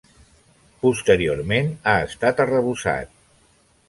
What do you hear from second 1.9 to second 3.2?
ha estat arrebossat.